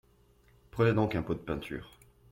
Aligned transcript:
Prenez 0.71 0.95
donc 0.95 1.13
un 1.13 1.21
pot 1.21 1.35
de 1.35 1.39
peinture 1.41 1.99